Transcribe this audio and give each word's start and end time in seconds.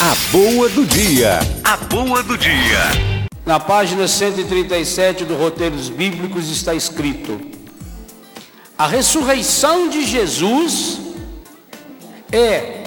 A 0.00 0.14
boa 0.30 0.68
do 0.68 0.86
dia. 0.86 1.40
A 1.64 1.76
boa 1.76 2.22
do 2.22 2.38
dia. 2.38 3.26
Na 3.44 3.58
página 3.58 4.06
137 4.06 5.24
do 5.24 5.34
Roteiros 5.36 5.88
Bíblicos 5.88 6.48
está 6.50 6.72
escrito: 6.72 7.40
A 8.78 8.86
ressurreição 8.86 9.88
de 9.88 10.06
Jesus 10.06 11.00
é 12.30 12.84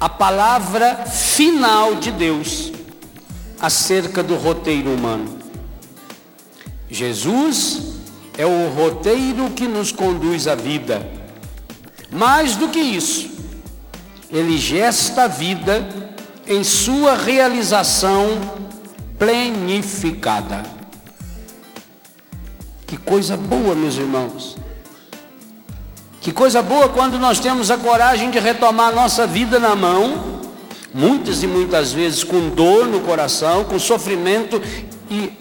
a 0.00 0.08
palavra 0.08 0.96
final 1.06 1.94
de 1.94 2.10
Deus 2.10 2.72
acerca 3.60 4.20
do 4.20 4.34
roteiro 4.34 4.92
humano. 4.92 5.38
Jesus 6.90 7.94
é 8.36 8.44
o 8.44 8.70
roteiro 8.70 9.50
que 9.50 9.68
nos 9.68 9.92
conduz 9.92 10.48
à 10.48 10.56
vida. 10.56 11.08
Mais 12.10 12.56
do 12.56 12.68
que 12.70 12.80
isso, 12.80 13.30
ele 14.32 14.58
gesta 14.58 15.22
a 15.22 15.28
vida 15.28 16.10
em 16.50 16.64
sua 16.64 17.14
realização 17.14 18.40
plenificada. 19.16 20.64
Que 22.88 22.96
coisa 22.96 23.36
boa, 23.36 23.72
meus 23.76 23.96
irmãos. 23.96 24.56
Que 26.20 26.32
coisa 26.32 26.60
boa 26.60 26.88
quando 26.88 27.20
nós 27.20 27.38
temos 27.38 27.70
a 27.70 27.78
coragem 27.78 28.32
de 28.32 28.40
retomar 28.40 28.88
a 28.88 28.92
nossa 28.92 29.28
vida 29.28 29.60
na 29.60 29.76
mão, 29.76 30.40
muitas 30.92 31.40
e 31.44 31.46
muitas 31.46 31.92
vezes 31.92 32.24
com 32.24 32.48
dor 32.48 32.88
no 32.88 32.98
coração, 32.98 33.62
com 33.62 33.78
sofrimento, 33.78 34.60
e 35.08 35.32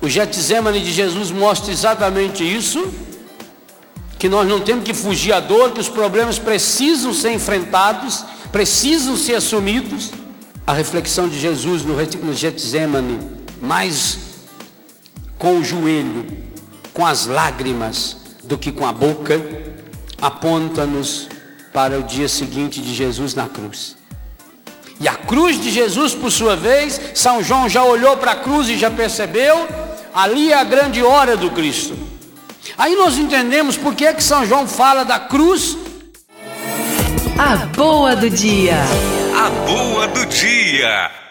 o 0.00 0.08
Getsemane 0.08 0.78
de 0.78 0.92
Jesus 0.92 1.32
mostra 1.32 1.72
exatamente 1.72 2.44
isso, 2.44 2.94
que 4.20 4.28
nós 4.28 4.48
não 4.48 4.60
temos 4.60 4.84
que 4.84 4.94
fugir 4.94 5.32
à 5.32 5.40
dor, 5.40 5.72
que 5.72 5.80
os 5.80 5.88
problemas 5.88 6.38
precisam 6.38 7.12
ser 7.12 7.32
enfrentados, 7.32 8.24
precisam 8.52 9.16
ser 9.16 9.34
assumidos. 9.34 10.10
A 10.64 10.74
reflexão 10.74 11.28
de 11.28 11.40
Jesus 11.40 11.82
no 11.82 12.32
Getsemane, 12.32 13.18
mais 13.60 14.18
com 15.36 15.58
o 15.58 15.64
joelho, 15.64 16.24
com 16.94 17.04
as 17.04 17.26
lágrimas, 17.26 18.16
do 18.44 18.56
que 18.56 18.70
com 18.70 18.86
a 18.86 18.92
boca, 18.92 19.40
aponta-nos 20.20 21.28
para 21.72 21.98
o 21.98 22.04
dia 22.04 22.28
seguinte 22.28 22.80
de 22.80 22.94
Jesus 22.94 23.34
na 23.34 23.48
cruz. 23.48 23.96
E 25.00 25.08
a 25.08 25.14
cruz 25.14 25.60
de 25.60 25.68
Jesus, 25.68 26.14
por 26.14 26.30
sua 26.30 26.54
vez, 26.54 27.00
São 27.14 27.42
João 27.42 27.68
já 27.68 27.82
olhou 27.82 28.16
para 28.16 28.32
a 28.32 28.36
cruz 28.36 28.68
e 28.68 28.78
já 28.78 28.88
percebeu, 28.88 29.66
ali 30.14 30.52
é 30.52 30.54
a 30.54 30.62
grande 30.62 31.02
hora 31.02 31.36
do 31.36 31.50
Cristo. 31.50 31.96
Aí 32.78 32.94
nós 32.94 33.18
entendemos 33.18 33.76
por 33.76 33.96
que 33.96 34.06
é 34.06 34.12
que 34.12 34.22
São 34.22 34.46
João 34.46 34.68
fala 34.68 35.04
da 35.04 35.18
cruz 35.18 35.76
a 37.42 37.56
boa 37.74 38.14
do 38.14 38.30
dia. 38.30 38.76
A 39.34 39.50
boa 39.66 40.06
do 40.06 40.24
dia. 40.26 41.21